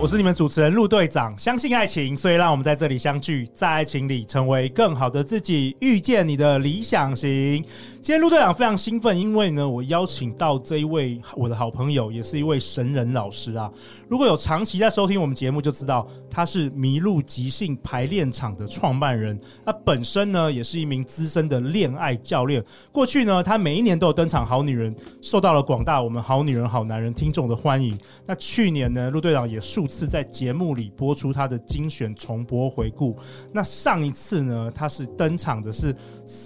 [0.00, 1.36] 我是你们主持人陆队长。
[1.38, 7.64] 相信爱情，所以让我们在这里相聚，在爱情里成为更好的自己，遇见你的理想型。
[8.00, 13.70] 今天陆队长非常兴奋，因为呢，我邀请到这一位我的好朋友，也是一位神人老师啊。
[14.08, 19.38] 如果有长期在收听我们节目，就知道他是麋鹿即兴排练场的创办人。
[19.64, 22.62] 他本身呢，也是一名资深的恋爱教练。
[22.92, 27.96] 过去呢，他每一年都有登场《好女人》，受到了广大我们好女人、好男人听众的欢迎。
[28.26, 33.16] 那去年呢，陆队长也数次在节目里播出他的精选重播回顾。
[33.52, 35.92] 那上一次呢，他是登场的是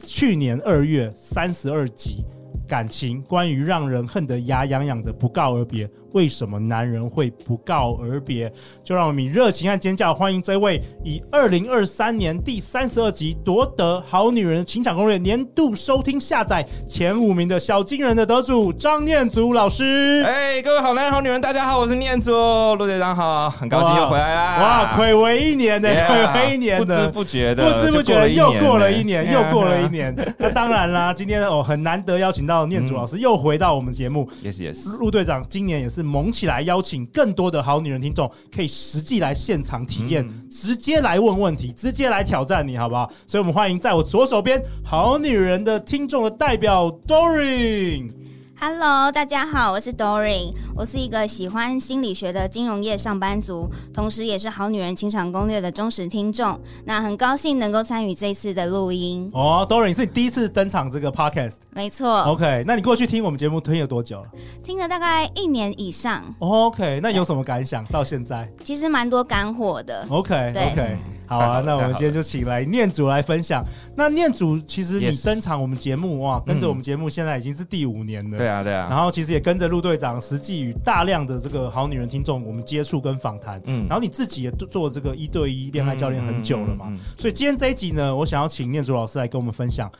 [0.07, 1.49] 去年二月三。
[1.59, 2.23] 十二集
[2.69, 5.91] 感情，关于让人恨得牙痒痒的不告而别。
[6.13, 8.51] 为什么男人会不告而别？
[8.83, 20.23] 就让我们以热情和尖叫欢迎这位以二零二三年第三十二集夺得《好女人情场攻略》年度收听下载前五名的小金人的得主张念祖老师。
[20.25, 24.63] 哎，各位好男人、好女人，大家好，我是念祖，陆队长好，很高兴又回来啦！
[24.63, 30.17] 哇，睽违一年的，睽违一年的，不知不觉的，不知不觉的又过了一年，又过了一年。
[30.39, 34.27] 那当然啦，今天哦很难得邀请到念祖老师又回到我们节目。
[34.43, 35.98] Yes Yes，陆队长今年也是。
[35.99, 43.11] 是猛起来，邀请更多的好女人听众，可以实际来现场体验，嗯、直接来问问题，直接来挑战你，好不好？
[43.27, 48.13] 所以，我们欢迎在我左手边好女人的听众的代表 Doreen。
[48.61, 56.59] Hello，大家好，我是 Doreen，我是一个喜欢心理学的金融业上班族，同时也是好女人情场攻略的忠实听众。
[56.85, 59.31] 那很高兴能够参与这次的录音。
[59.33, 61.55] 哦，Doreen 是你第一次登场这个 Podcast？
[61.71, 62.23] 没错。
[62.23, 64.29] OK，那你过去听我们节目听了多久了？
[64.65, 66.35] 听了大概一年以上。
[66.41, 67.85] OK，那有什么感想？
[67.85, 68.51] 到现在？
[68.65, 70.05] 其实蛮多干货的。
[70.11, 70.73] OK，对。
[70.73, 70.97] OK
[71.29, 73.63] 好啊，那我们今天就请来念祖来分享。
[73.95, 78.39] 那念祖，其实你登场我们节目哇，跟着我们节目现在已经是第五年了。
[78.39, 78.89] 对啊，对啊。
[78.91, 83.61] 然后其实也跟着陆队长，实际与大量的这个好女人听众我们接触跟访谈。
[83.67, 83.87] 嗯。
[83.87, 89.91] 然后你自己也做这个一对一恋爱教练很久了嘛，所以今天这一集呢，我想要请念祖老师来跟我们分享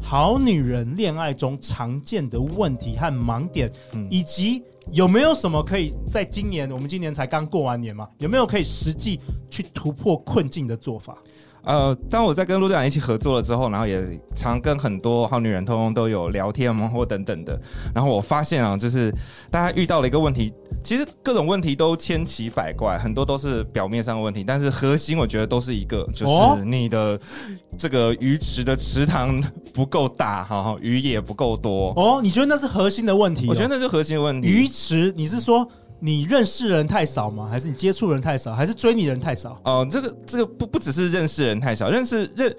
[0.00, 3.70] 好女人恋爱中常见的问题和盲点，
[4.08, 4.62] 以及。
[4.90, 6.70] 有没有什么可以在今年？
[6.70, 9.20] 我们今年才刚过完年嘛，有没有可以实际
[9.50, 11.18] 去突破困境的做法？
[11.68, 14.02] 呃，当我在跟陆队长一起合作了之后，然后也
[14.34, 17.60] 常跟很多好女人通通都有聊天嘛，或等等的。
[17.94, 19.12] 然后我发现啊，就是
[19.50, 20.50] 大家遇到了一个问题，
[20.82, 27.20] 其实各种问题都千奇百怪，很多都是表面上的问题，但是核心我觉得都是一个，就是你的
[27.76, 29.38] 这个鱼池的池塘
[29.74, 31.92] 不够大，哈，鱼也不够多。
[31.96, 33.46] 哦，你觉得那是核心的问题？
[33.46, 34.48] 我觉得那是核心的问题。
[34.48, 35.68] 鱼池，你是说？
[36.00, 37.48] 你认识人太少吗？
[37.48, 38.54] 还是你接触人太少？
[38.54, 39.60] 还是追你人太少？
[39.64, 42.54] 哦、这个这个不不只是认识人太少，认识认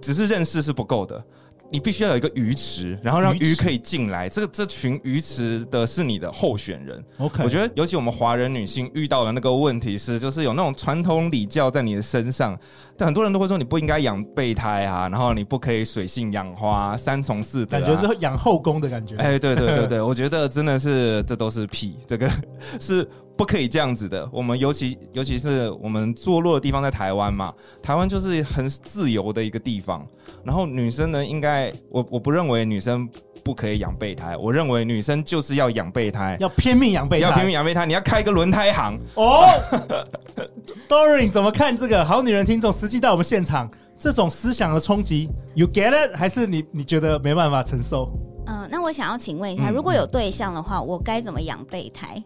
[0.00, 1.24] 只是认识是不够的。
[1.74, 4.28] 你必须要有一个鱼池，然后让鱼可以进来。
[4.28, 7.04] 这个这群鱼池的是你的候选人。
[7.18, 12.56] OK，我觉得尤其我们华人女性遇到的那个问题是，就是有那种传统礼教在你的身上。
[12.96, 19.16] 但很多人都会说你不应该养备胎啊，然后你不可以水性养花、三从四德、啊，感觉是养后宫的感觉。
[19.16, 22.30] 哎，对对对对，我觉得真的是这都是屁，这个
[22.78, 23.04] 是
[23.36, 24.28] 不可以这样子的。
[24.32, 27.52] 我们尤其尤其是我们坐落的地方在台湾嘛，
[27.82, 30.06] 台湾就是很自由的一个地方。
[30.44, 33.08] 然后女生呢，应该我我不认为女生
[33.42, 39.46] 不可以养备胎，我认为女生就是要养备胎，要拼命养备胎，要拼命养备胎，你要开一个轮胎行哦。
[40.88, 42.70] Doreen 怎么看这个好女人听众？
[42.72, 46.14] 实际到我们现场，这种思想的冲击，You get it？
[46.16, 48.10] 还是你你觉得没办法承受？
[48.46, 52.22] 嗯、呃，那我想要请问一下，嗯、如果有对象的话，我该怎么养备胎？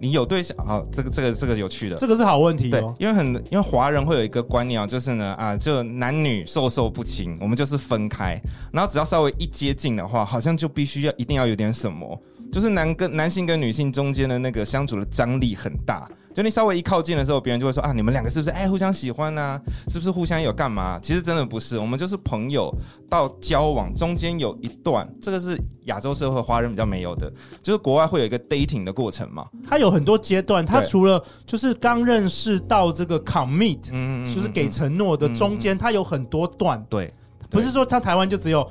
[0.00, 0.56] 你有对象？
[0.58, 2.94] 好，这个这个这个有趣的，这个是好问题哦。
[2.98, 8.40] 对，因为很因为华人会有一个观念啊，就是呢啊，就男女授受不亲，我们就是分开，
[8.72, 12.20] 然后只要稍微一接近的话，好像就必须要一定要有点什么，
[12.52, 16.08] 就是男跟男性跟女性中间的那个相处的张力很大。
[16.38, 19.60] 就你稍微一靠近的时候，别人就会说啊，你们两个是不是哎互相喜欢啊？
[19.88, 20.96] 是不是互相有干嘛？
[21.02, 22.72] 其实真的不是，我们就是朋友
[23.10, 27.28] 到交往中间有一段，这个是亚洲社会华人比较没有的，
[27.60, 29.46] 就是国外会有一个 dating 的过程嘛。
[29.68, 36.80] 它有很多阶段，它除了就是刚认识到这个 commit，嗯，就是给承诺的中间，它有很多段。
[36.88, 37.12] 对，
[37.50, 38.64] 不是说它台湾就只有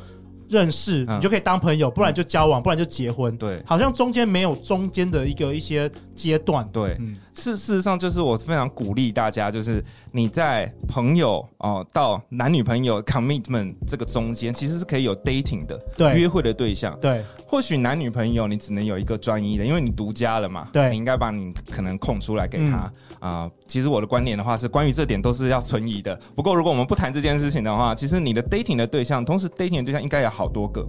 [0.50, 1.18] 认识，嗯。
[1.18, 3.36] 你就可以当朋友，不然就交往，不然就结婚。
[3.38, 3.62] 对。
[3.66, 6.68] 好像中间没有中间的一个一些阶段。
[6.72, 16.20] 对，嗯，事事实上就是我非常鼓励大家，就是你在朋友哦、呃、到男女朋友 commitment 这个中间，其实是可以有 dating 的，对。
[16.20, 16.98] 约会的对象。
[17.00, 20.68] 对，或许男女朋友你只能有一个专一的，因为你独家了嘛。
[20.72, 20.90] 对。
[20.90, 26.16] 你应该把你可能空出来给他啊、其实我的观点的话是，关于这点都是要存疑的。
[26.36, 30.86] 不过如果我们不谈这件事情的话，其实你的 dating 的对象，同时 dating 的对象应该有好多个。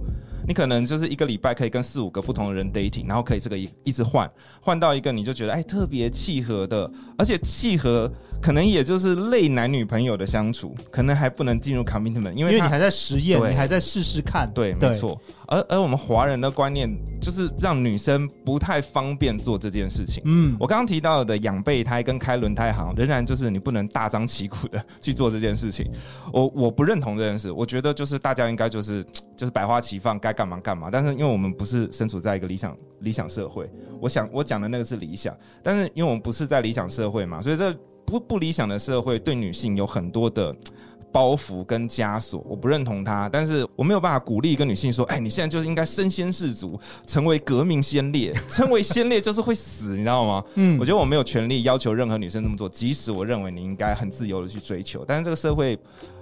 [0.47, 4.29] 你可能就是一个礼拜可以跟四五个不同的人 dating，然后可以这个一一直换，
[4.61, 14.49] 换到一个你就觉得哎特别契合的，而且契合可能也就是类男女朋友的相处，可能还不能进入 commitment，因为因为你还在实验，你还在试试看。
[14.53, 15.19] 对，没错。
[15.47, 16.87] 而而我们华人的观念
[17.19, 20.21] 就是让女生不太方便做这件事情。
[20.25, 25.89] 嗯，我刚刚提到的养备胎跟开轮胎行，仍然就是你不能大张旗鼓的去做这件事情。
[26.31, 29.03] 我我不认同这件事，我觉得就是大家应该就是
[29.35, 30.89] 就是百花齐放，该干嘛干嘛。
[30.91, 33.67] 但是因为我们不是身处在一个理想理想社会，
[33.99, 37.75] 我想我讲的那个是理想，但是因为我们不是在理想社会嘛，所以这
[38.09, 40.55] 不不理想的社会对女性有很多的。
[41.11, 55.75] 包袱跟枷锁，我不认同他，但是我没有办法鼓励一个女性说：“哎，你现在就是应该身先士卒，成为革命先烈， 成为先烈就是会死，你知道吗？”嗯，我觉得我没有权利要求任何女生这么做，即使我认为你应该很自由的去追求，但是这个社会。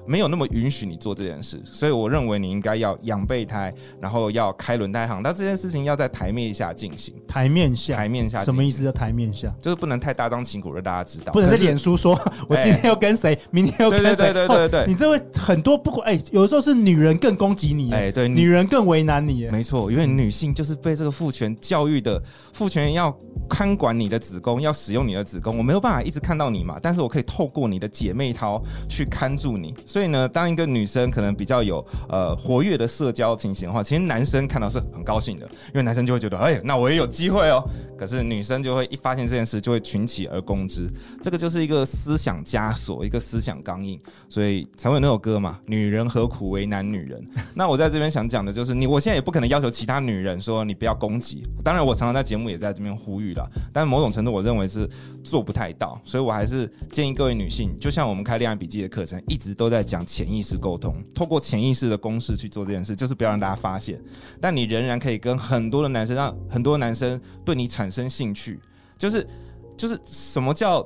[0.07, 5.21] 没有那么允许你做这件事，所以我认为你应该要养备胎，然后要开轮胎行。
[5.21, 7.13] 但这件事情要在台面下进行。
[7.27, 8.83] 台面下，台面下什么意思？
[8.83, 14.15] 叫台面下，就是不能太大张旗鼓让大家知道，不能在脸书说 我今天要跟谁，欸、明天要跟谁。
[14.15, 22.21] 对对对对对你这位很多不管哎、欸，有的时候是女人更攻击你，哎、欸，对，女人更为难你，没错，因为女性就是被这个父权教育的，
[22.54, 23.15] 父权要
[23.47, 29.73] 看管你的子宫，要使用你的子宫，我没有办法一直看到你嘛，但是我可以透过你的姐妹淘去看住你。
[29.85, 37.63] 所以呢，当一个女生可能比较有呃活跃的社交情形的话，其实男生看到是很高兴的，因为男生就会觉得，哎，那我也有机会哦。
[37.97, 40.88] 可是女生就会一发现这件事，就会群起而攻之。
[41.23, 43.99] 这个就是一个思想枷锁，一个思想刚硬，
[44.29, 47.23] 所以才会有那首歌嘛，“女人何苦为难女人”。
[47.55, 51.44] 那我在这边想讲的就是，你我现在也不可能要求其他女人说你不要攻击。
[51.63, 53.33] 当然，我常常在节目也在这边呼吁
[53.73, 54.89] 但某种程度我认为是
[55.23, 64.01] 做不太到，所以我还是建议各位女性，就像我们开恋爱笔记的课程，一直都在讲潜意识沟通，透过潜意识的公式去做这件事，就是不要让大家发现。
[64.39, 68.59] 但你仍然可以跟很多的男生，让很多男生对你产生兴趣，
[68.97, 69.27] 就是
[69.75, 70.81] 就是什么叫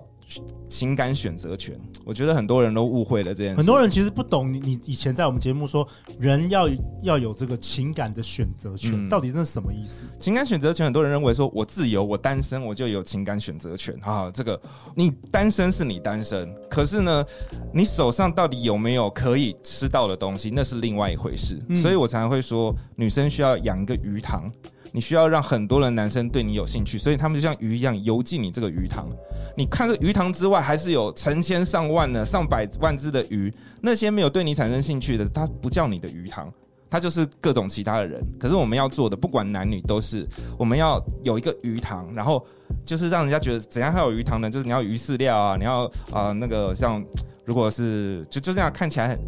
[0.69, 1.79] 情感选择权？
[2.05, 3.57] 我觉得很多人都误会了这件事。
[3.57, 5.87] 很多人其实不懂你，你以前在我们节目说，
[6.19, 6.69] 人要
[7.03, 10.03] 要有这个情感的选择权，嗯、到底那是什么意思？
[10.19, 14.31] 情感选择权，很多人认为说我自由，我单身，我就有情感选择权啊。
[14.31, 14.59] 这个
[14.95, 17.25] 你单身是你单身，可是呢，
[17.73, 21.59] 你手上到底有没有可以吃到的东西，那是另外一回事。
[21.69, 24.51] 嗯、所以我常常会说，女生需要养一个鱼塘。
[24.91, 29.07] 你需要让很多的男生对你有兴趣，所以他们就像鱼一样游进你这个鱼塘。
[29.55, 33.53] 你看这鱼塘之外，还是有成千上万的、上百万只的鱼。
[33.81, 36.51] 那些没有对你产生兴趣的，它不叫你的鱼塘，
[36.89, 38.21] 它就是各种其他的人。
[38.39, 40.27] 可是我们要做的，不管男女，都是
[40.57, 42.45] 我们要有一个鱼塘，然后
[42.85, 44.49] 就是让人家觉得怎样还有鱼塘呢？
[44.49, 47.03] 就是你要鱼饲料啊，你要啊、那个像，
[47.45, 49.19] 如果是就就这样看起来很。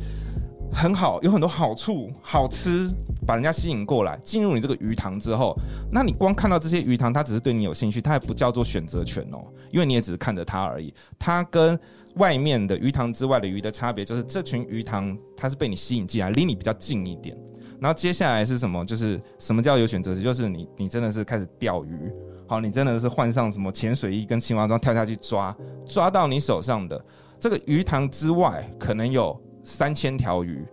[0.73, 2.89] 很好，有很多好处，好吃，
[3.25, 5.55] 把人家吸引过来，进入你这个鱼塘之后，
[5.91, 10.93] 那你光看到这些鱼塘，它只是对你有兴趣，它还不叫做选择权哦，因为你也只是看着它而已。
[11.19, 11.79] 它跟
[12.15, 17.37] 外面的鱼塘之外的鱼的差别，就是这群鱼塘它是被你吸引进来，离你比较近一点。
[17.79, 18.83] 然后接下来是什么？
[18.83, 20.23] 就是什么叫有选择权？
[20.23, 22.11] 就是你你真的是开始钓鱼，
[22.47, 27.05] 好，你真的是换上什么潜水衣跟青蛙装跳下去抓，抓到你手上的
[27.39, 29.39] 这个鱼塘之外，可能有。
[29.63, 30.63] 三千条鱼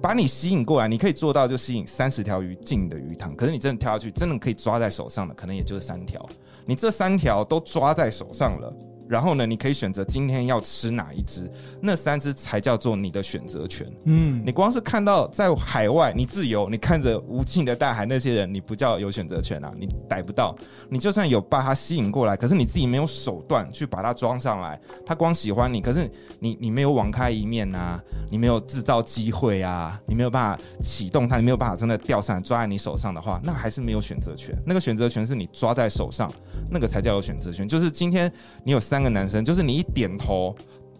[0.00, 3.34] 把你吸引过来，你可以做到就吸引三十条鱼进你的鱼塘。
[3.34, 6.26] 可是你真的跳下去，真的可以抓在手上的，可能也就是三条。
[6.64, 8.72] 你这三条都抓在手上了。
[9.12, 11.46] 然后呢，你可以选择今天要吃哪一只，
[11.82, 13.86] 那三只才叫做你的选择权。
[14.04, 20.56] 嗯，你光是看到在海外你自由，你看着无尽的大海，那些人你不叫有选择权啊，你逮不到。
[20.88, 34.56] 你就算有把它吸引过来，可是你自己没有手段去把它装上来，他光喜欢你，可是你你没有网开一面啊，你没有制造机会啊，你没有办法启动它，你没有办法真的钓上来抓在你手上的话，那还是没有选择权。
[34.64, 36.32] 那个选择权是你抓在手上，
[36.70, 37.68] 那个才叫有选择权。
[37.68, 38.32] 就是今天
[38.64, 39.01] 你有三。
[39.02, 40.54] 个男生就是你一点头，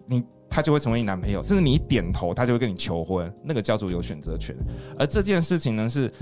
[0.07, 4.55] 你他就会成为你男朋友，甚至你一点头，他就会跟你求婚，那个叫做有选择权。
[4.99, 6.13] 而这件事情呢，是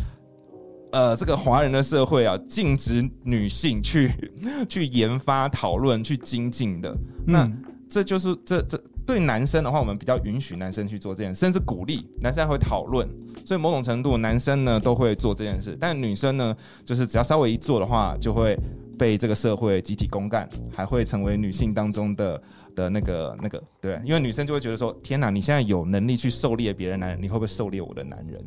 [0.92, 4.10] 呃，这个华人的社会啊，禁止女性去
[4.68, 6.96] 去研发、讨论、去精进的。
[7.26, 7.50] 那
[7.88, 13.08] 这就是这这对男生的话，我们比较允许男生去做这件事，甚至鼓励男生还会讨论，
[13.44, 18.56] 所以某种程度男生呢都会做这件事，但女生呢，就是只要稍微一做的话，就会
[19.00, 22.42] 被这个社会集体公干，还会成为女性当中的
[22.76, 28.44] 的那个那个对，因为女生就会觉得说，天哪，你现在有能力去狩猎别人男人，你会不会狩猎我的男人？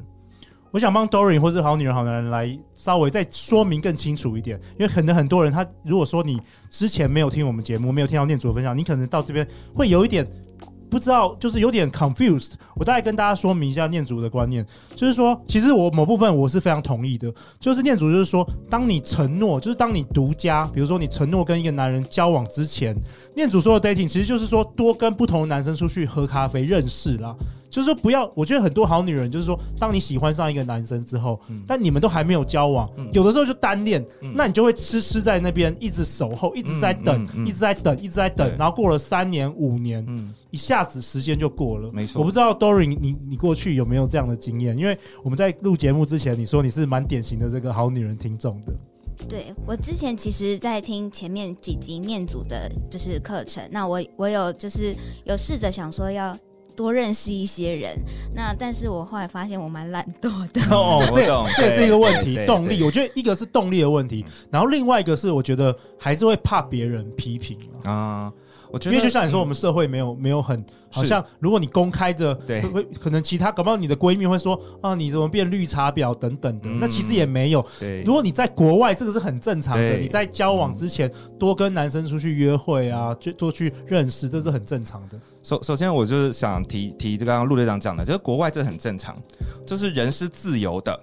[0.69, 10.23] 我想帮 Dory 或是好女人好男人来稍微再说明更清楚一点，因为可能很多人他如果说你之前没有听我们节目，没有听到念祖的分享，你可能到这边会有一点。
[10.93, 12.51] 不知道，就是有点 confused。
[12.75, 14.63] 我大概跟大家说明一下念祖的观念，
[14.95, 17.33] 就是说，其实我某部分我是非常同意的。
[17.59, 22.95] 就是念祖就是说，当你承诺，就是当你独家，比如说你承诺跟一个男人交往之前，
[23.35, 27.35] 念祖说的 dating 其实就是说多跟不同的男生出去喝咖啡认识啦。
[27.73, 41.89] 就是说不要，我觉得很多好女人就是说，当你喜欢上一个男生之后，嗯、但你们都还没有交往，嗯、有的时候就单恋，嗯、那你就会痴痴在那边一直守候，一直在等，嗯嗯嗯、一直在等，一直在等，然后过了三年五年，嗯、一下子时间就过了。
[41.91, 44.77] 没错，我不知道 Doreen 你你过去有没有这样的经验？
[44.77, 48.73] 因为我们在录节目之前，你说你是蛮典型的这个好女人听众的。
[49.27, 56.37] 对，我之前其实，在听前面几集念祖的，就是课程，那我我有就是有试着想说要。
[56.75, 57.97] 多认识一些人，
[58.35, 60.61] 那但是我后来发现我蛮懒惰的。
[60.69, 62.83] 哦， 这这也是一个问题，动力。
[62.83, 68.31] 我觉得一个是动力的问题，然后另外一个是我觉得还是会怕别人批评啊。
[68.73, 70.61] 我觉得，因为就像你说，我们社会没有没有很。
[70.89, 77.65] 好像如果你公开着，对，会可能其他搞不好你的闺蜜会说啊，你怎么变绿茶婊等等的，那其实也没有。
[77.79, 79.97] 对，如果你在国外，这个是很正常的。
[79.97, 85.19] 你在交往之前多跟男生出去约会啊，就多去认识，这是很正常的。
[85.41, 89.17] 首首先，我就是想提提，刚刚陆队长讲的，就是国外这很正常，
[89.65, 90.99] 就是人是自由的。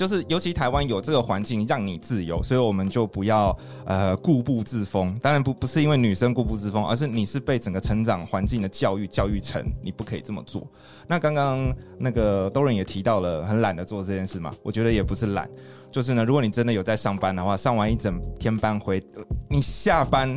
[0.00, 3.54] 就是，尤其台湾有这个环境让你自由，所以我们就不要
[3.84, 5.14] 呃固步自封。
[5.20, 10.66] 当然不不是因为女生固步自封，而是你是被整个成长环境的教育教育成你不可以这么做。
[11.06, 15.46] 那刚刚那个 Doreen 也提到了很懒得做这件事嘛，我觉得也不是懒，
[15.92, 19.02] 就是呢，如果你真的有在上班的话，上完一整天班回，
[19.50, 20.34] 你下班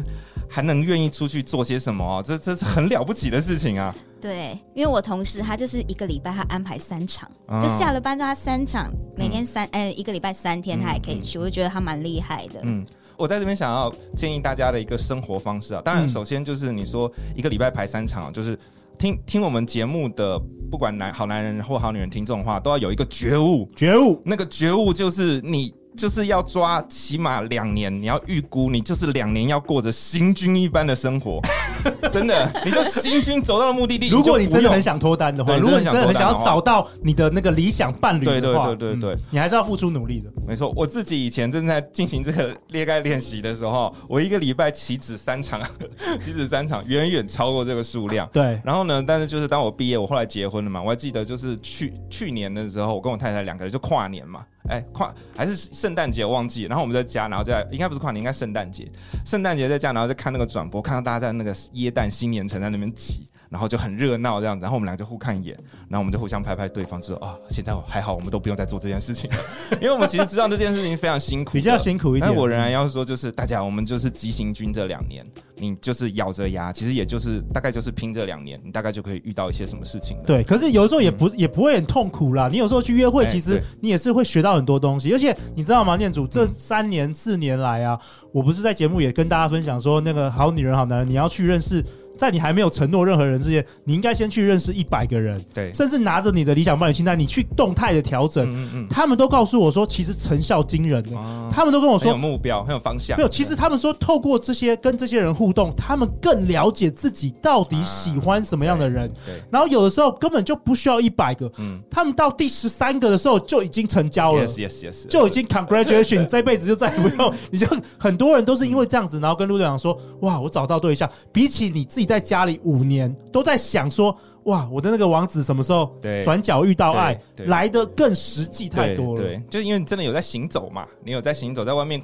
[0.50, 2.22] 还能愿意出去做些什么哦？
[2.22, 3.96] 这这是很了不起的事情啊！
[4.20, 12.60] 对，因为我同事他就是一个礼拜他安排三场，哦、就下了班之后他三场，每天三哎、嗯欸、一个礼拜三天他还可以去，嗯、我就觉得他蛮厉害的。
[12.64, 12.86] 嗯，
[13.18, 18.58] 我在这边想要建议大家的一个生活方式啊，当然首先就是你说一个礼拜排三场，就是
[18.98, 20.40] 听听我们节目的
[20.70, 25.74] 不管男好男人或好女人听众的话，都要有一个觉悟，觉悟，那个觉悟就是你。
[25.96, 31.42] 就是要抓起码两年，你要预估你就是两年要过着行军一般的生活，
[32.12, 34.10] 真的，你就行军走到了目的地。
[34.14, 40.30] 如果你真的很想脱单的话，如果你真的很想要找到你的那个理想伴侣的话，对对对对对，你还是要付出努力的。
[40.48, 45.62] 没错，我自己以前正在进行这个猎盖练习的时候，我一个礼拜岂止三场，
[46.20, 48.28] 岂止三场，远远超过这个数量。
[48.34, 54.44] 对，然后呢，但是就是当我毕业，我后来结婚了嘛，我还记得就是去去年的时候，我跟我太太两个人就跨年嘛。
[54.70, 56.64] 哎，跨还是圣诞节，忘记。
[56.64, 58.90] 然后我们在家，然后在应该不是跨年，应该圣诞节。
[59.26, 63.28] 圣诞节在家，然后在看那个转播，看到大家在那个耶诞新年城在那边挤。
[63.54, 65.56] 然后就很热闹这样子，然后我们俩就互看一眼，
[65.88, 69.38] 然后我们就互相拍拍对方，就说啊、哦，现在还好，我们都不用再做这件事情了，
[69.80, 72.28] 因为我们其实知道这件事情非常辛苦，比较辛苦一点。
[72.28, 75.24] 但我仍然要说，就是大家，我们就是急行军这两年，
[75.58, 80.18] 你就是咬着牙，其实也就是大概就是拼这两年，你大概就可以遇到一些什么事情。
[80.26, 82.50] 对，可是有时候也不、嗯、也不会很痛苦啦。
[82.52, 88.00] 你有时候去约会，其实你也是会学到很多东西，而且你知道吗，念祖这三年四年来啊，
[88.32, 91.84] 我不是在节目也跟大家分享说，那个好女人好男人，你要去认识。
[92.18, 98.50] 在你还没有承诺任何人之前，你应该先去认识一百个人，对，甚至拿着你的理想伴侣清单，你去动态的调整。
[98.52, 101.16] 嗯嗯，他们都告诉我说，其实成效惊人的。
[101.16, 103.18] 哦、他们都跟我说，很有目标，很有方向。
[103.18, 109.08] 没有，其实他们说，透过这些跟这些人互动，他们更了解自己到底喜欢什么样的人。
[109.10, 114.48] 啊、对，对，然后有的时候根本就不需要一百个，嗯，他们到第十三个的时候就已经成交了。
[114.48, 115.08] Yes, yes, yes。
[115.08, 117.34] 就已经 congratulation，这辈子就再也不用。
[117.52, 117.68] 你就
[117.98, 124.16] 很多人都是因为这样子，然后跟陆队长说，哇，我找到对象，比起你自己在家里五年都在想说。
[124.44, 125.90] 哇，我的那个王子什么时候
[126.22, 129.22] 转角遇到爱来的更实际太多了？
[129.22, 132.02] 对，就因为你真的有在行走嘛，你有在行走，在外面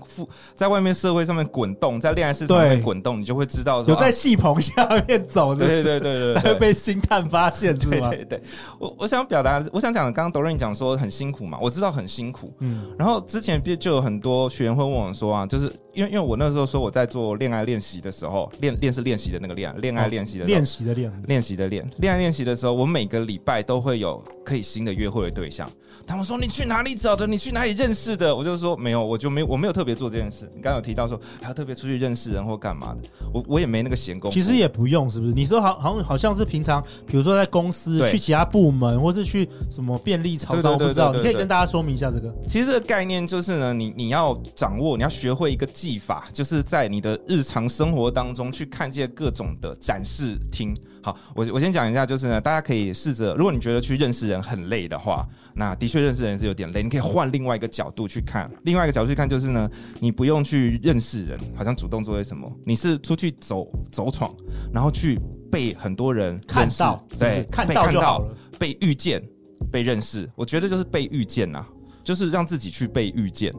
[0.55, 8.07] 在外面社会上面滚动，在恋爱市场上面滚动，你就会知道有在戏棚下面走，对对对对，才会被星探发现，是吗？
[8.07, 8.41] 对对，
[8.79, 25.69] 我我想表达，我想讲，刚刚 Doreen 讲说很辛苦嘛，我知道很辛苦，嗯，然后之前就有很多学员会问我说啊，就是因为因为我那时候说我在做恋爱练习的时候，练练是练习的那个练，恋爱练习的练习的练，练习的练，恋爱练习的时候，我每个礼拜都会有可以新的约会的对象。
[26.07, 27.27] 他们说你去哪里找的？
[27.27, 28.35] 你去哪里认识的？
[28.35, 30.49] 我就说没有，我就没我没有特别做这件事。
[30.55, 34.33] 你刚刚有提到说还要特别出去认识人或干嘛的，我我也没那个闲工夫。
[34.33, 35.33] 其实也不用，是不是？
[35.33, 41.13] 你说好好像好像是平常，比如说在公司去其他部门，或是去什么便利超商，我不知道。
[41.13, 42.33] 你可以跟大家说明一下这个。
[42.47, 50.75] 其实这个概念就是呢，你你要掌握，你要学会一个技法，就是在你的日常生活当中去看见各种的展示厅。
[51.01, 56.83] 好，我我先讲一下，就是呢，大家可以试着，如果你觉得去认识人很累的话，那的确认识人是有点累。
[56.83, 59.69] 你可以换另外一个角度去看，另外一个角度去看，就是呢，
[60.01, 64.35] 你不用去认识人，好像主动做些什么，你是出去走走闯，
[64.73, 65.17] 然后去
[65.49, 69.23] 被很多人看到，对，看到就被遇见，
[69.71, 70.29] 被认识。
[70.35, 71.67] 我觉得就是被遇见呐、啊，
[72.03, 73.53] 就是让自己去被遇见。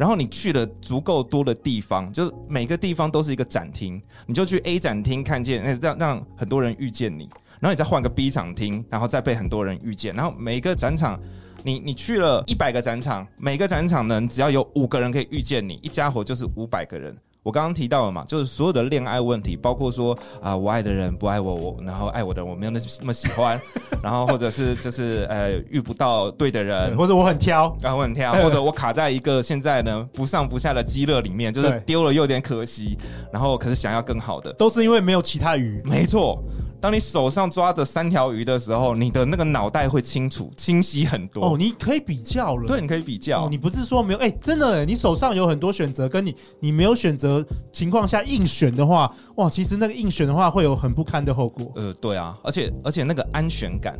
[0.00, 7.28] 然后你去了足够多的地方，就是每个地方都是一个展厅，你就去 A 展厅看见，让让很多人遇见你，
[7.60, 11.20] 然后你再换个 B 场厅，然后再被很多人遇见，然后每个展场，
[11.62, 17.14] 你你去了一百个展场，每个展场呢，只要有五个人可以遇见你，一家伙就是五百个人。
[17.42, 23.58] 我刚刚提到了嘛，就是所有的恋爱问题，包括说啊、呃，我爱的人不爱我，我然后爱我的人我没有那么喜欢，
[24.02, 32.98] 然后或者是就是呃遇不到对的人，或者我很挑，然后我很挑， 或者我卡在一个现在呢不上不下的鸡肋里面，就是丢了又有点可惜，
[33.32, 36.42] 然后可是想要更好的，都是因为没有其他鱼，没错。
[36.80, 41.44] 当你手上抓着三条鱼的时候，你的那个脑袋会清楚、清晰很多。
[41.44, 42.66] 哦，你可以比较了。
[42.66, 43.44] 对，你可以比较。
[43.44, 44.18] 哦，你不是说没有？
[44.18, 51.70] 哎，真的，你手上有很多选择，跟你你没有选择情况下硬选的话，哇，其实那个硬选的话会有很不堪的后果。
[51.76, 53.98] 呃，对啊，而且而且那个安全感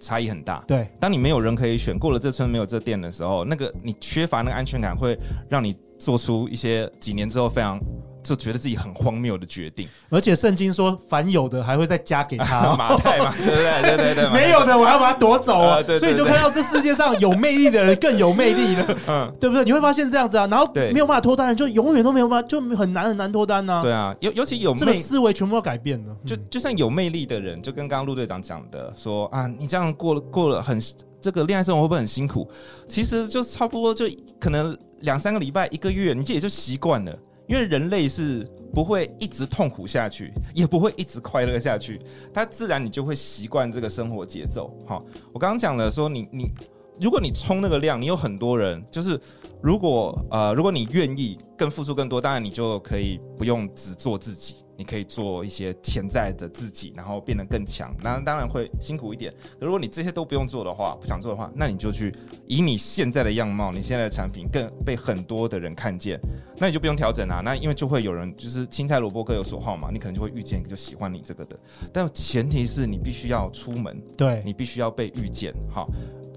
[0.00, 0.62] 差异很大。
[0.68, 5.18] 对，当你没有人可以选，过了这村没有这店的时候，那个你缺乏那个安全感，会
[5.48, 7.80] 让你做出一些几年之后非常。
[8.22, 13.82] 就觉得自己很荒谬的决定，而且圣经说，凡有的还会再加给他 马太嘛， 对不对？
[13.82, 15.82] 对对对，没有的我要把它夺走啊！
[15.98, 19.64] 所以就看到这世界上有魅力的人更有魅力了，嗯，对不对？
[19.64, 23.80] 你会发现这样子啊，然后没有办法脱单的人就永远都没有办法，就很难很难脱单呢。
[23.82, 26.16] 对啊，尤尤其有这个思维全部要改变了。
[26.26, 30.78] 就就像有魅力的人，就跟刚刚陆队长讲的说啊，你这样过了过了很
[31.20, 32.48] 这个恋爱生活会不会很辛苦？
[32.88, 34.06] 其实就差不多就
[34.38, 37.14] 可能两三个礼拜一个月，你就也就习惯了。
[37.50, 42.00] 因为人类是不会一直痛苦下去，也不会一直快乐下去，
[42.32, 44.72] 它自然你就会习惯这个生活节奏。
[44.86, 45.02] 哈，
[45.32, 46.52] 我刚刚讲了说你你，
[47.00, 49.20] 如果你冲那个量，你有很多人，就是
[49.60, 54.54] 如果呃如果你愿意更付出更多，当然你就可以不用只做自己。
[54.80, 57.94] 你可以做一些潜在的自己，然后变得更强。
[58.02, 59.30] 那当然会辛苦一点。
[59.60, 62.10] 如果你这些都不用做的话，不想做的话，那你就去
[62.46, 66.18] 以你现在的样貌，你现在的产品更被很多的人看见，
[66.56, 67.42] 那你就不用调整啊。
[67.44, 71.54] 那因为就会有人就是青菜萝卜各有所好嘛，你可能就会遇见一个就喜欢你这个的。
[71.92, 75.52] 但前提是你必须要出门，对，你必须要被遇见。
[75.68, 75.90] 好，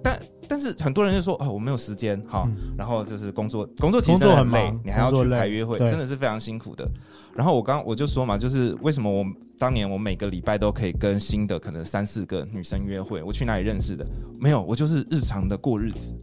[0.04, 0.20] 但
[0.54, 2.22] 但是很多人就说哦，我没有时间。
[2.28, 6.88] 好，嗯、然后就是工作，工作其实很累，你还要去排约会，真的是非常辛苦的。
[7.34, 9.26] 然后我刚我就说嘛，就是为什么我
[9.58, 14.06] 当年我每个礼拜都可以跟新的可能三四个女生约会，我去哪里认识的？
[14.40, 16.14] 没有，我就是日常的过日子。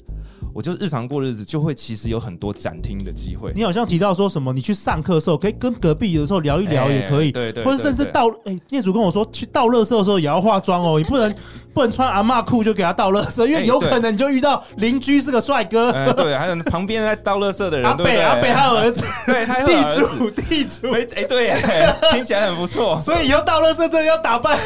[0.53, 3.53] 我就日常过日子，就会其实有很多展厅的机会。
[3.55, 11.35] 你好像提到说什么，你去上课的时候可以跟隔壁的时候聊一聊，也可以，对对，或者甚至到，哎，业主跟我说去倒垃圾的时候也要化妆哦，你不能
[11.73, 21.55] 不能穿阿嬷裤就给他倒垃圾，因为有可能你就遇到邻居是个帅哥，对，还有旁边在倒垃圾的人，阿北阿北他儿子， 对，他地主地主，哎对，
[22.13, 24.59] 听起来很不错，所以以后倒垃圾真的要打扮。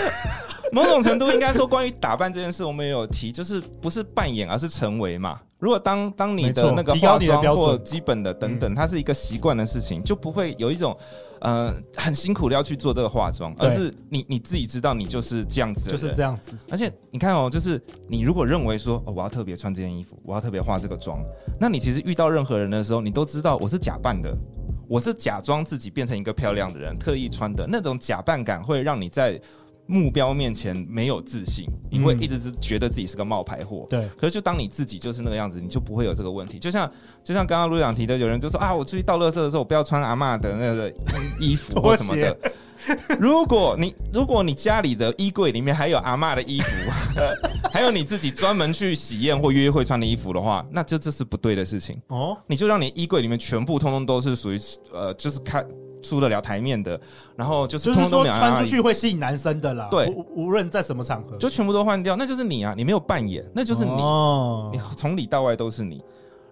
[0.73, 5.38] 某种程度应该说，关于打扮这件事，我们也有提，就是不是扮演，而是成为嘛。
[5.64, 10.94] 如果当当你的那个化妆或基本的等等，它是一个习惯的事情，就不会有一种
[11.40, 16.53] 呃很辛苦的要去做这个化妆，而是你你自己知道你就是这样子，就是这样子。
[16.70, 21.24] 而且你看哦，就是你如果认为说哦，我要特别穿这件衣服，我要特别化这个妆，
[21.59, 24.37] 那你其实遇到任何人的时候，你都知道我是假扮的，
[24.87, 29.40] 我是假装自己变成一个漂亮的人，特意穿的那种假扮感，会让你在。
[29.87, 33.87] 目标面前没有自信，因为一直是觉得自己是个冒牌货。
[33.88, 36.59] 对，可是就当你自己就是那个样子，你就不会有这个问题。
[36.59, 36.90] 就像
[37.23, 40.92] 就像刚刚陆长提的，有人就说啊，我出去倒垃圾的时候，我不要穿阿嬷的那个
[41.38, 42.37] 衣服 或什么的。
[43.18, 46.90] 如果你如果你家里的衣柜里面还有阿嬷的衣服，
[47.73, 52.01] 还有你自己专门去喜宴或约会穿的衣服的话，那这这是不对的事情。
[52.09, 54.61] 哦，你就让你衣柜里面全部通通都是属于
[54.92, 55.66] 呃，就是看。
[56.04, 57.00] 出得了台面的，
[57.34, 59.88] 然后就是通通都就是说穿出去会吸引男生的啦。
[59.90, 66.00] 对，无论在什么场合，就全部都换掉，那就是你啊，你没有扮演，那就是你，哦、你从里到外都是你。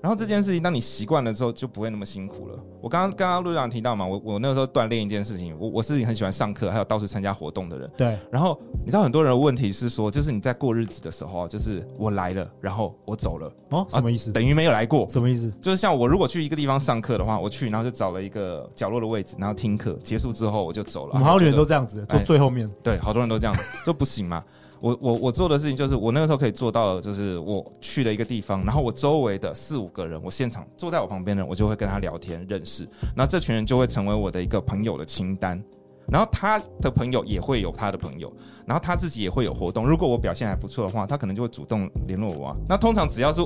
[0.02, 2.58] 然后这件事情，当你习惯了之后，就不会那么辛苦了。
[2.80, 7.88] 我刚刚刚刚路长提到嘛，我我那个时候锻炼一件事情，我我是很喜欢上课，还有到处参加活动的人。
[7.96, 8.18] 对。
[8.28, 13.48] 然后你知道很多人的问题是说，就是你在过日子的时候，就是我来了，然后我走了。
[13.68, 14.30] 哦，什么意思？
[14.30, 15.08] 啊，等于没有来过。
[15.08, 15.48] 什么意思？
[15.62, 21.12] 就是像我如果去一个地方上课的话，我去，然后就找了一个角落的位置，然后听课结束之后我就走了。
[21.12, 22.66] 我们好多人都这样子，坐最后面。
[22.66, 24.42] 哎，对，好多人都这样子，这不行嘛。
[24.83, 32.83] 我我我做的事情就是，我那个时候可以做到的，就是我去了一个地方，然后我周围的四五个人，我现场坐在我旁边的人，我就会跟他聊天认识，
[33.14, 35.62] 然后这群人就会成为我的一个朋友的清单，
[36.11, 38.33] 然后他的朋友也会有他的朋友，
[38.66, 39.87] 然后他自己也会有活动。
[39.87, 42.57] 如果我表现还不错的话，他可能就会主动联络我啊。
[42.68, 43.40] 那通常只要是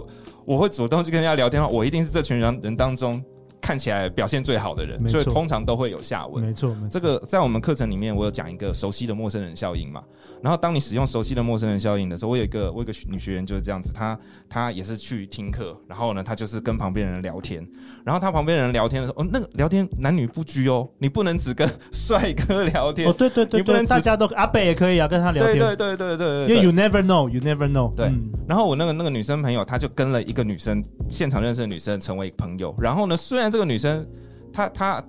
[0.46, 3.22] 我会主动去跟人家聊天的话，我一定是这群人人当中。
[3.58, 6.44] 看起来表现最好的人，所以通常都会有下文。
[6.44, 6.88] 没错，没错。
[6.88, 10.04] 这个在我们课程里面，我有讲一个熟悉的陌生人效应嘛。
[10.46, 14.16] 然后当你使用熟悉的陌生人效应的时候，我有一个我有一个女学员就是这样子，她
[14.48, 17.66] 她也是去听课，然后呢，她就是跟旁边人聊天。
[18.04, 23.08] 然后她旁边人聊天的时候，哦，那个聊天男女不拘哦，你不能只跟帅哥聊天。
[23.08, 25.58] 哦，对对对，你不能大家都阿北也可以啊，跟他聊天。
[25.58, 27.92] 对对对对对，因为 you never know，you never know。
[27.96, 28.08] 对。
[28.46, 32.72] 然后我那个那个女生朋友，她就跟了一个女生现场认识的女生成为朋友。
[32.78, 34.06] 然后呢，虽然这个女生。
[34.52, 35.04] 他他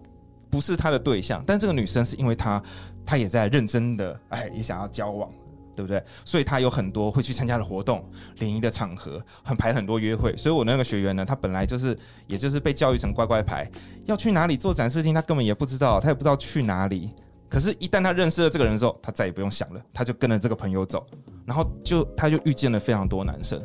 [0.49, 2.61] 不是他的对象，但这个女生是因为他，
[3.05, 5.29] 他也在认真的，哎，也想要交往，
[5.75, 6.03] 对不对？
[6.25, 8.03] 所以他有很多会去参加的活动、
[8.39, 10.35] 联谊的场合，很排很多约会。
[10.37, 13.69] 所以我那个学员呢，他本来就是，也就是被教育成乖乖牌，
[14.05, 17.11] 要去哪里做展示厅，他根本也不知道，他也不知道去哪里。
[17.49, 21.05] 可是，一旦他认识了这个人之后，他再也不用想了，他就跟着这个朋友走，
[21.45, 23.61] 然后就他就遇见了非常多男生。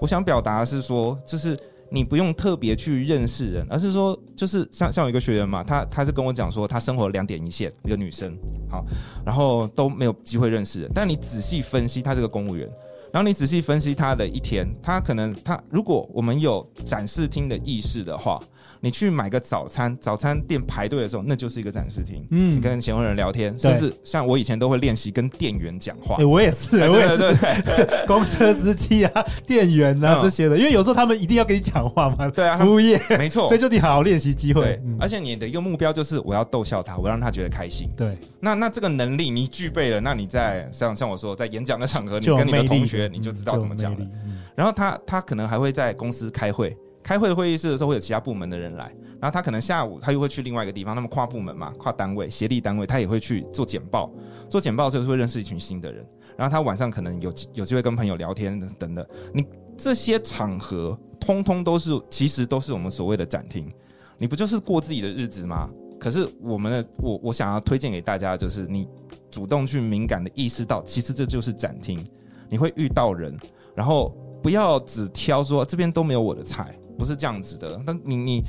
[0.00, 1.58] 我想表达的是说，就是。
[1.90, 8.36] 你不用特别去认识人，而是说，就是像像有一个学员嘛，他他是跟我讲说，他生活两点一线，一个女生，
[8.70, 8.84] 好，
[9.24, 10.90] 然后都没有机会认识人。
[10.94, 12.68] 但你仔细分析，他这个公务员，
[13.12, 18.42] 然后你仔细分析他的一天，他可能他如果我们有展示厅的意识的话。
[18.84, 22.22] 你去买个早餐，早餐店排队的时候，那就是一个展示厅。
[22.30, 26.16] 嗯，你跟前后人聊天，甚至像我以前都会练习跟店员讲话。
[26.16, 27.34] 欸，我也是，我也是，
[28.06, 32.28] 公车司机啊，店员啊这些的，因为有时候他们一定要跟你讲话嘛。
[32.28, 34.60] 对啊，服务业没错，所以就你好好练习机会。
[34.60, 37.88] 对，而且你的一个目标就是我要逗笑他，我要让他觉得开心。
[37.96, 44.06] 对，那那这个能力你具备了，那你在像像我说在演讲的场合，你跟你的同学你就知道怎么讲了。
[44.54, 46.76] 然后他他可能还会在公司开会。
[47.04, 48.86] 开会的会议室的时候会有其他部门的人来，
[49.20, 54.10] 然后他可能下午他又会去另外一个地方，那么跨部门嘛，跨单位、协力单位，他也会去做简报。
[54.48, 56.04] 做简报的时候会认识一群新的人，
[56.36, 59.06] 然后他晚上可能有有机会跟朋友聊天等等。
[59.32, 63.70] 你这些场合通通都是，其实都是我们所谓的展厅。
[64.16, 65.68] 你不就是过自己的日子吗？
[65.98, 68.88] 可是我们的我我想要推荐给大家，就是你
[69.30, 72.02] 主动去敏感的意识到，其实这就是展厅。
[72.48, 73.36] 你会遇到人，
[73.74, 76.76] 然后不要只挑说这边都没有我的菜。
[76.98, 78.44] 不是这样子的，那你你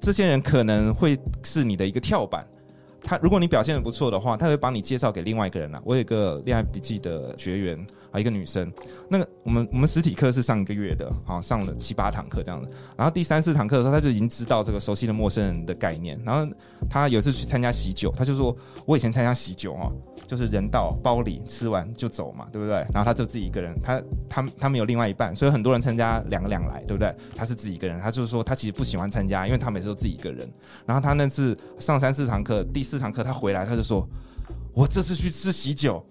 [0.00, 2.46] 这些人可能会是你的一个跳板。
[3.02, 5.80] 他如果你表现的不错的话，他会把你介绍给另外一个人啊。
[5.84, 7.86] 我有一个恋爱笔记的学员。
[8.10, 8.72] 啊，一个女生，
[9.08, 12.68] 那个我们我们实体课是上一个月的，好上了七八堂课这样子。
[12.96, 16.20] 然后第三四堂课的时候，他就已经知道这个熟悉的陌生人的概念。
[16.24, 16.52] 然后
[16.88, 19.92] 他有一次去参加喜酒，他就说：“我以前参加喜酒哈，
[20.26, 27.14] 就是人到包里，吃完就走嘛，对不对？”然后他就自己一个人，他他他没有另外一半，所以很多人参加两个两来，对不对？
[27.36, 30.50] 他是自己一个人，他就是说他其实不喜欢参加，因为他每次都自己一个人。
[30.84, 34.08] 然后他那次上三四堂课，第四堂课他回来，他就说
[34.74, 36.04] ：“我这次去吃喜酒。”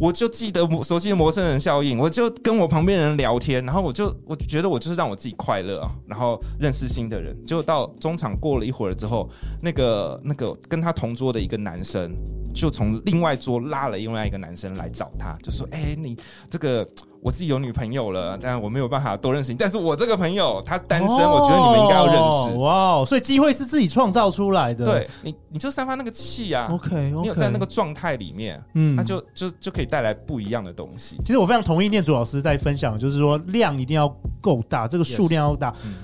[0.00, 7.36] 我就记得熟悉的陌生人效应，我就跟我旁边人聊天，然后我就我觉得我就是让我自己快乐啊，然后认识新的人。
[7.44, 9.30] 结果到中场过了一会儿之后，
[9.62, 12.10] 那个那个跟他同桌的一个男生
[12.54, 16.16] 就从另外桌拉了另外一个男生来找他，就说：“哎、欸，你
[16.48, 16.86] 这个。”
[17.24, 19.56] 我自己有女朋友了，但我没有办法多认识你。
[19.56, 22.58] 但是我这个朋友他单身，哦、我觉得你们应该要认识。
[22.58, 24.84] 哇，所以机会是自己创造出来的。
[24.84, 26.68] 对你，你就散发那个气啊。
[26.70, 31.16] OK，, okay 你有在那个状态里面，嗯，那就就就可以带来不一样的东西。
[31.24, 34.06] 其实我非常同意念祖老师在分享，就是说量一定要
[34.42, 35.94] 够大，这个数量要大，yes, 嗯、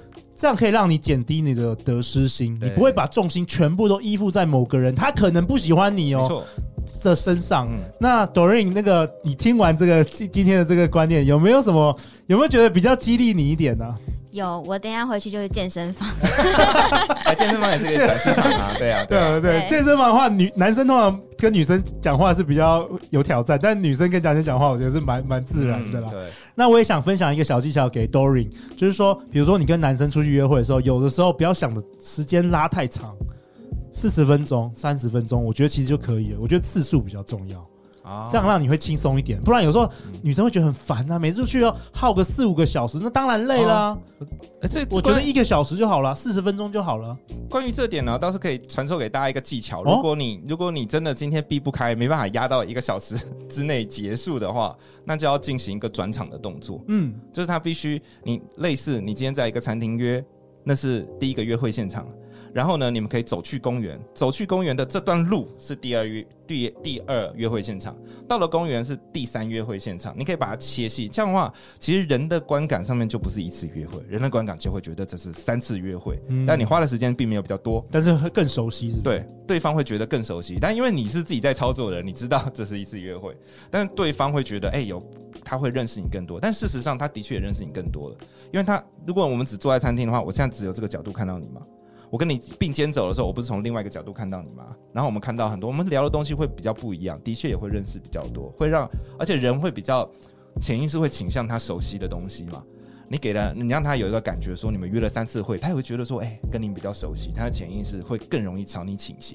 [0.40, 6.42] 这样可以让你减低你的得失心，你不会把重心全部都依附在某个人，他可能不喜欢你哦。
[7.02, 11.94] 这身上，嗯、那 Doreen 那个，你听完这个今今天的这个观念，有没有什么？
[12.26, 13.98] 有没有觉得比较激励你一点呢、啊？
[14.30, 16.08] 有，我等一下回去就是健身房。
[17.24, 26.08] 哎， 健身房也是个展示场啊，对啊， 对啊，对，对，健身房的话，女男生通常跟女生讲话是比较有挑战，但女生跟男生讲话，我觉得是蛮蛮自然的啦。
[26.10, 33.14] 嗯、对，那我也想分享一个小技巧给 Doreen，就是说，比如说你跟男生出去约会的时候，有的时候不要想的时间拉太长。
[33.92, 36.38] 四十分钟、三十分钟，我觉得其实就可以了。
[36.40, 37.69] 我觉得次数比较重要。
[38.10, 39.40] 啊，这样让你会轻松一点。
[39.40, 39.88] 不然有时候
[40.20, 43.96] 女生会觉得很烦啊，每次去要耗个四五个小时，那当然累啦。
[44.62, 47.16] 哎，这我觉得一个小时就好了，四十分钟就好了。
[47.48, 49.84] 关于这点呢，倒是可以传授给大家一个技巧。
[49.84, 53.16] 如果你如果你真的今天避不开，没办法压到一个小时
[53.48, 56.82] 之内结束的话，那就要进行一个转场的动作。
[56.88, 60.24] 嗯，就是他必须你类似你今天在一个餐厅约，
[60.64, 62.06] 那是第一个约会现场。
[62.52, 67.96] 然后呢，你们可以走去公园，走去公园的这段路是第二约第第二约会现场，
[68.28, 70.14] 到了公园是第三约会现场。
[70.18, 76.20] 你可以把它切细，这样的话，其实人的观感上面就不是一次约会，人的观感就会觉得这是三次约会。
[76.28, 79.00] 嗯，但你花的时间并没有比较多，但是会更熟悉是？
[79.00, 80.58] 对，对方会觉得更熟悉。
[80.60, 83.36] 但因为你是自己在操作的人，你知道这是一次约会，
[83.70, 85.00] 但是对方会觉得，哎，有
[85.44, 86.40] 他会认识你更多。
[86.40, 88.16] 但事实上，他的确也认识你更多了，
[88.52, 91.62] 因为他如果我们只坐在餐厅的话，我现在只有这个角度看到你嘛。
[92.10, 94.64] 我跟你并肩走的时候，我不是从另外一个角度看到你吗？
[94.92, 100.10] 然后我们看到很多，我们聊的东西会比较不一样，的确也会认识比较多，会让而且人会比较
[100.60, 102.62] 潜意识会倾向他熟悉的东西嘛。
[103.12, 109.34] 你给了你让他有一个感觉，说你们约了三次会，他也会觉得说，哎、跟你比较熟悉，他的潜意识会更容易朝你倾斜。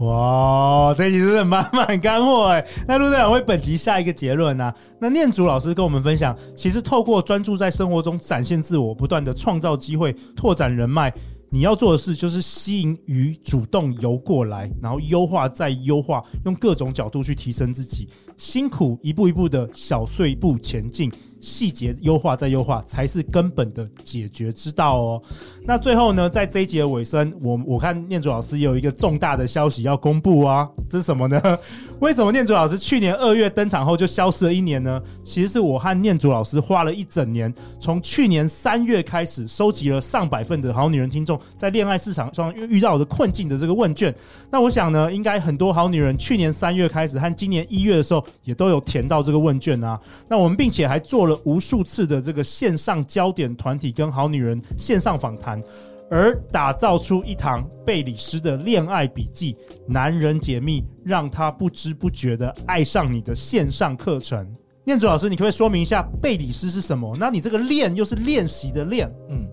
[0.00, 2.66] 哇，这一集真的满满干货哎！
[2.86, 11.10] 那陆队长为本集下一个结论呢、那念祖老师跟我们分享，其实透过专注在生活中展现自我，不断的创造机会，拓展人脉。
[11.48, 21.10] 你要做的事就是吸引鱼主动游过来，然后优化再优化，用各种角度去提升自己，辛苦一步一步的小碎步前进。
[21.46, 25.22] 细节优化再优化才是根本的解决之道哦。
[25.64, 31.40] 那最后呢，在这一集的尾声，我我看念祖老师有一个重大的消息要公布啊，这是什么呢？
[32.00, 35.00] 为什么念祖老师去年二月登场后就消失了一年呢？
[35.22, 44.12] 其实是我和念祖老师花了一整年，从去年三月开始收集了上百份的好女人听众在恋爱市场上遇到的困境的这个问卷。
[44.50, 50.00] 那我想呢，应该很多好女人去年三月开始和今年一月的时候也都有填到这个问卷啊。
[50.28, 55.62] 那我们并且还做了无数次的这个线上焦点团体跟好女人线上访谈，
[56.10, 64.46] 而打造出一堂贝里斯的恋爱笔记，男人解密，让他不知不觉的爱上你的线上课程。
[64.84, 67.16] 念祖老师，你可不可以说明一下贝里斯是什么？
[67.18, 69.44] 那你这个练又是练习的练，嗯。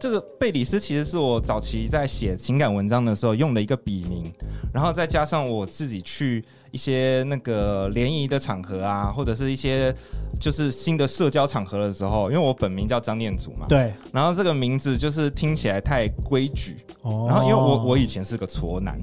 [0.00, 4.32] 这个贝里斯其实是我早期在写情感文章的时候用的一个笔名，
[4.72, 9.94] 然后再加上我自己去一些那个联谊的场合啊，或者是一些
[10.40, 18.98] 就是新的社交场合的时候，因为我本名叫张念祖嘛，对，然后这个名字就是听起来太规矩，哦，然后因为我我以前是个挫男，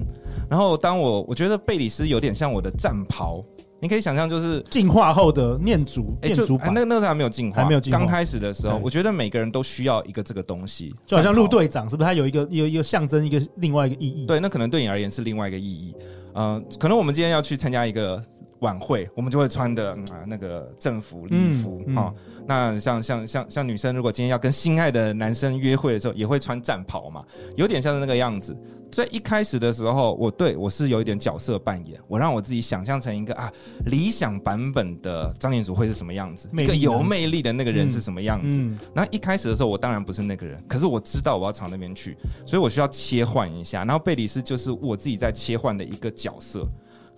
[0.48, 3.44] 然后当我我觉得贝里斯有点像我的战袍。
[3.80, 7.98] 你可以想象，就是进化后的念祖，哎，就那那个时候还没有进化，还没有进化。
[8.00, 12.04] 刚开始的时候，我觉得每个人都需要一个这个东西，就好像陆队长，是不是？
[12.04, 14.26] 他有一个有一个象征，一个另外一个意义。
[14.26, 15.94] 对，那可能对你而言是另外一个意义。
[16.40, 18.22] 嗯，可能我们今天要去参加一个
[18.60, 22.12] 晚会，我们就会穿的啊那个政服礼服哈。
[22.46, 27.24] 那像像像像女生，如果今天要跟心爱的男生约会的时候，也会穿战袍嘛，
[27.56, 28.56] 有点像是那个样子。
[28.90, 33.52] 所以一开始的时候，我对我是有一点角色扮演，我让我自己想象成一个啊
[33.84, 38.58] 理想版本的张彦祖会是什么样子，一个有魅力的那个人是什么样子。
[38.94, 42.16] 然后一开始的时候，我当然不是那个人，可是我知道我要朝那边去，
[42.46, 43.84] 所以我需要切换一下。
[43.84, 46.66] 然后贝里斯就是我自己在切换的一个角色。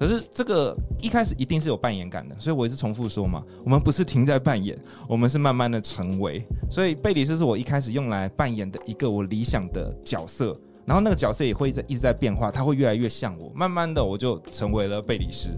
[0.00, 4.74] 可是这个一开始一定是有扮演感的，所以我一直重复说嘛，我们不是停在扮演，
[5.06, 6.42] 我们是慢慢的成为。
[6.70, 10.58] 所以贝里斯是我一开始用来扮演的一个我理想的角色。
[10.86, 13.52] 然后那个角色也会在一直在变化，他会越来越像我。
[13.54, 15.50] 慢慢的，我就成为了贝里斯。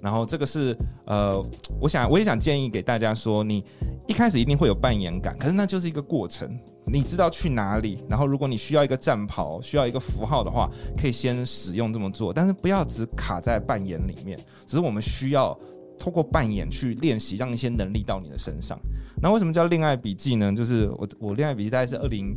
[0.00, 1.44] 然后这个是呃，
[1.80, 3.64] 我想我也想建议给大家说，你
[4.06, 6.48] 一开始一定会有扮演感，可是那就是一个过程。
[6.86, 14.38] 你知道去哪里，然后如果你需要一个战袍，需要一个符号的话，可以先使用这么做，但是不要只卡在扮演里面。
[14.66, 15.58] 只是我们需要
[15.98, 18.78] 透过扮演去练习，让一些能力到你的身上。
[19.20, 20.52] 那为什么叫恋爱笔记呢？
[20.52, 22.36] 就是我我恋爱笔记大概是二零。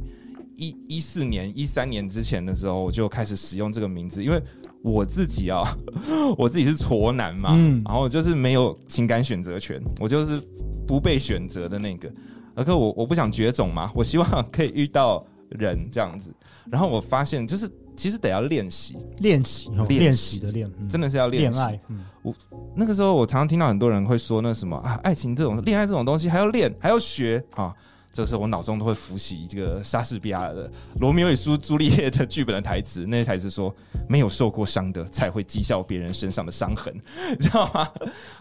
[0.58, 4.39] 一一四年、一三年之前的时候，我就开始使用这个名字，因为
[4.84, 5.63] 我自己啊，
[6.38, 10.41] 我自己是挫男嘛，嗯，然后就是没有情感选择权，我就是
[10.88, 12.12] 不被选择的那个。
[12.54, 16.34] 而可我我不想绝种嘛，我希望可以遇到人这样子。
[16.70, 21.60] 然后我发现，就是其实得要练习，练习，练习的练，真的是要练习。
[21.60, 22.34] 恋爱，嗯，我
[22.76, 27.74] 那个时候我常常听到很多人会说，那什么啊，爱情这种、恋爱这种东西还要练，还要学啊。
[28.13, 30.67] 这时候我脑中都会浮起这个莎士比亚的
[31.00, 33.74] 《罗密欧与朱丽叶》的剧本的台词，那些台词说
[34.10, 36.93] ：“没有受过伤的才会讥笑别人身上的伤痕。
[37.39, 37.89] ”知道吗？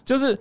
[0.05, 0.37] 就是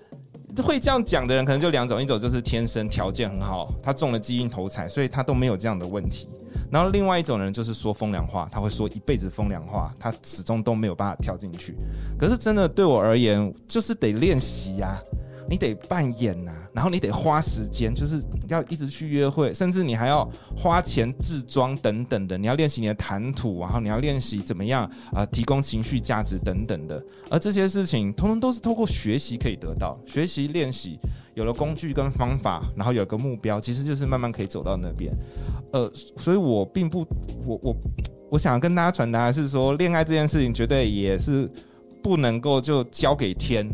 [0.64, 6.28] 会这样讲的人，可能就两种：一种就是天生条件很好，他中了基因头彩，所以他都没有这样的问题。
[6.72, 11.76] 然后另外一种人就是说风凉话，他会说一辈子风凉话，他始终都没有办法跳进去。
[12.18, 15.00] 可是真的对我而言，就是得练习呀。
[15.50, 22.38] 你得扮演呐、然后你得花时间，就是要一直去约会，甚至你还要花钱置装等等的。
[22.38, 27.04] 你要练习你的谈吐，然后你要练习怎么样啊、提供情绪价值等等的。
[27.32, 30.00] 而这些事情，通通都是透过学习可以得到。
[30.06, 31.00] 学习练习
[31.34, 35.12] 有了工具跟方法，然后有个目标，其实就是慢慢可以走到那边。
[35.74, 37.00] 呃，所以我并不，
[37.46, 37.76] 我我
[38.32, 41.50] 我想跟大家传达的是说，恋爱这件事情绝对也是
[42.04, 43.68] 不能够就交给天。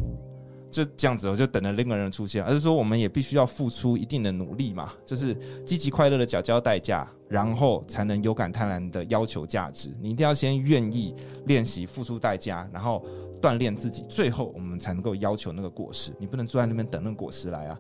[0.76, 5.34] 就这样子，我就等着另一个人出现，而是说我们也必须要付出一定的努力嘛，就是
[5.66, 9.90] 积极快乐的缴交代价，然后才能有感贪婪的要求价值。
[10.02, 13.06] 你一定要先愿意练习，付出代价，然后
[13.42, 16.12] 锻炼自己，最后我们才能够要求那个果实。
[16.20, 17.80] 你不能坐在那边等那个果实来啊，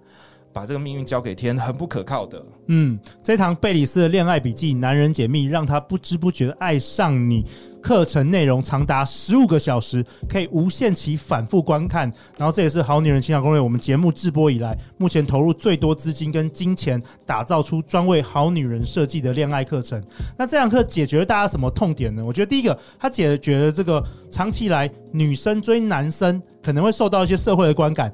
[0.56, 2.42] 把这个命运交给天，很不可靠的。
[2.68, 7.46] 嗯，这堂贝里斯的恋爱笔记，男人解密，让他不知不觉爱上你。
[7.82, 12.12] 课程内容长达十五个小时，可以无限期反复观看。
[12.36, 20.02] 然后这也是《好女人情场攻略》我们节目直播以来，目前投入最多资金跟金钱，打造出专为好女人设计的恋爱课程。
[20.36, 22.26] 那这堂课解决了大家什么痛点呢？
[22.26, 28.12] 我觉得第一个，它解决了这个长期以来女生追男生可能会受到一些社会的观感。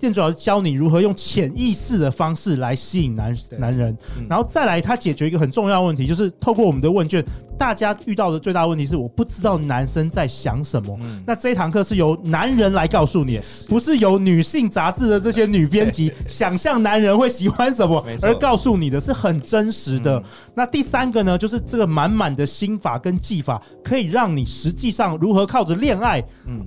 [0.00, 3.96] 店主要是教你如何用潜意识的方式来吸引男男人，
[4.28, 7.24] 然后再来，他解决一个很重要的问题，就是透过我们的问卷。
[7.58, 10.96] 大家遇到的最大问题是，我不知道男生在想什么。
[11.02, 20.22] 嗯、那这一堂课是由男人来告诉你，不是由女性杂志的这些女编辑 想象男人会喜欢什么而告诉你的，是很真实的。
[20.54, 26.22] 那第三个呢，就是这个满满的心法跟技法，可以让你实际上如何靠着恋爱，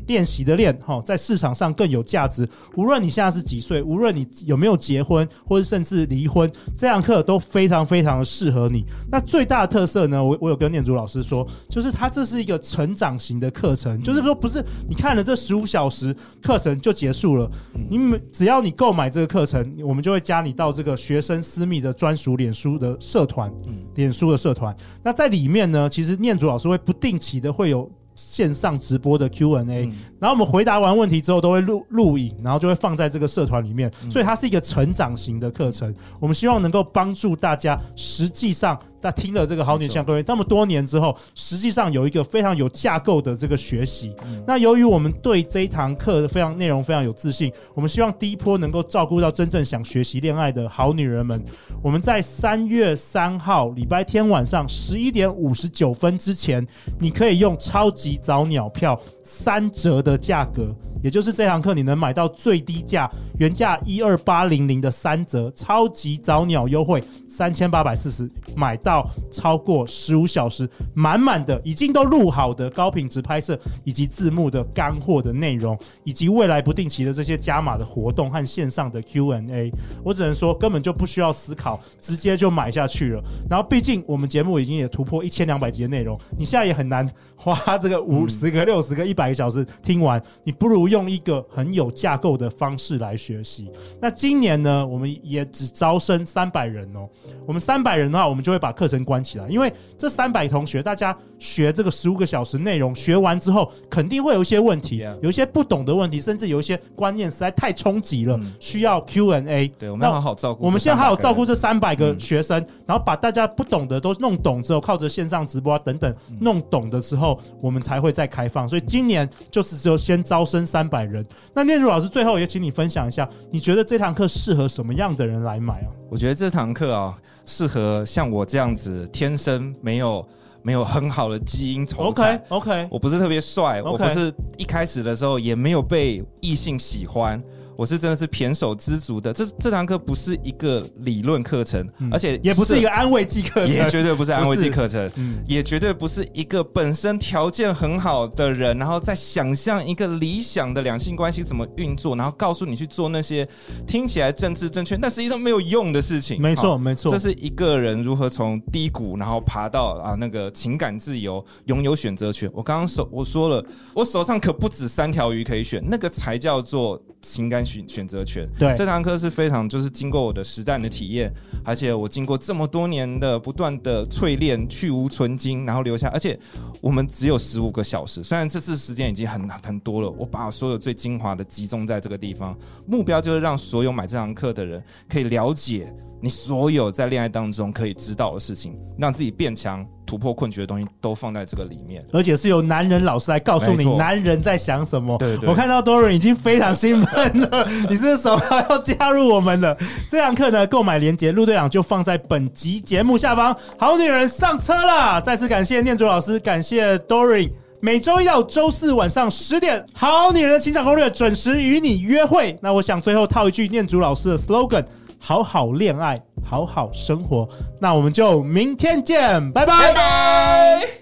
[0.08, 2.48] 练习的练，哈，在市场上更有价值。
[2.76, 8.84] 无论你现在是几岁，无论你有没有结婚，或者甚至离婚，这堂课都非常非常的适合你。
[9.10, 10.92] 那最大的特色呢，我我有跟念。
[10.92, 17.50] 祖老师说，就是他这是一个成长型的课程，就是说不是你看了这十五小时课程就结束了，
[17.90, 23.54] 你只要你购买这个课程，我们就会加你到这个学生私密的专属脸书的社团，
[23.96, 24.76] 脸书的社团。
[25.04, 27.90] 那在里面呢，其实念祖老师会不定期的会有。
[28.16, 35.94] 线上直播的 Q&A，然后我们回答完问题之后都会录录影，然后就会放在这个社团里面，所以它是一个成长型的课程。
[36.20, 44.16] 我们希望能够帮助大家，实际上在听了这个好女相各位那么多年之后，实际上有一个非常有架构的这个学习。
[44.46, 51.44] 那由于我们对这一堂课的非常内容非常有自信，我们希望第一波能够照顾到真正想学习恋爱的好女人们。
[51.82, 56.66] 我们在三月三号礼拜天晚上十一点五十九分之前，
[57.00, 79.72] 你可以用超及早鸟票三折的价格，也就是这堂课你能买到最低价，原价一二八零零的三折，超级早鸟优惠三千八百四十，买到超过十五小时满满的已经都录好的高品质拍摄以及字幕的干货的内容，以及未来不定期的这些加码的活动和线上的 Q&A，
[80.04, 83.24] 我只能说根本就不需要思考，直接就买下去了。
[83.50, 88.02] 然后毕竟我们节目已经也突破一千两百集的内容，你现在也很难花这个。
[88.02, 93.72] 五十个、六十个、一百个小时听完，你不如用一个很有架构的方式来学习。
[94.02, 97.08] 那今年呢，我们也只招生三百人哦。
[97.46, 109.68] 我们三百人的话，我们就会把课程关起来，因为这三百同学，大家学这个十五个小时内容，学完之后肯定会有一些问题，有一些不懂的问题，甚至有一些观念实在太冲击了，需要 Q&A。
[109.78, 110.66] 对，我们要好好照顾。
[110.66, 112.58] 我们现在好好照顾这三百个学生，
[112.88, 117.92] 然后把大家不懂的都弄懂之后，靠着线上直播啊等等弄懂的之后，我们才。
[117.92, 121.26] 才会再开放，所以今年就是只有先招生三百人。
[121.54, 125.92] 那念如老师最后也请你分享一下，你觉得这堂课适合什么样的人来买啊？
[126.10, 130.28] 我觉得这堂课啊，适合像我这样子，天生没有
[130.62, 132.04] 没有很好的基因筹。
[132.04, 137.42] OK OK，我不是特别帅，我不是一开始的时候也没有被异性喜欢。
[137.76, 153.48] 我是真的是胼手知足的，这这堂课不是一个理论课程，嗯、而且也不是一个安慰剂课程，也绝对不是安慰剂课程，嗯、也绝对不是一个本身条件很好的人，然后在想象一个理想的两性关系怎么运作，然后告诉你去做那些
[153.88, 156.42] 听起来政治正确，但实际上没有用的事情。
[156.42, 162.50] 没错，没错，这是一个人如何从低谷然后爬到啊那个情感自由，拥有选择权。
[162.54, 167.61] 我刚刚手我说了，我手上可不止三条鱼可以选，那个才叫做情感。
[167.66, 176.08] 选选择权，对这堂课是非常就是经过我的实战的体验，而且我经过这么多年的不断的淬炼，去无存精，然后留下。
[176.10, 176.38] 而且
[176.82, 185.94] 我们只有十五个小时，虽然这次时间已经很很多了，我把所有最精华的集中在这个地方，目标就是让所有买这堂课的人可以了解。
[186.24, 192.06] 你所有在恋爱当中可以知道的事情，让自己变强、突破困局的东西，都放在这个里面。
[192.12, 195.18] 而且是由男人老师来告诉你男人在想什么。
[195.18, 199.78] 对对我看到 Dorian 已经非常兴奋了， 你是什么要要加入我们了？
[200.10, 203.56] 这堂课呢，购买链接陆队长就放在本集节目下方。
[203.78, 205.22] 好女人上车啦！
[205.22, 207.50] 再次感谢念祖老师，感谢 Dorian。
[207.80, 212.60] 每周一到周四晚上十点，好女人的情场攻略准时与你约会。
[212.62, 214.84] 那我想最后套一句念祖老师的 slogan。
[215.24, 217.48] 好好恋爱，好好生活。
[217.80, 221.01] 那我们就明天见拜拜。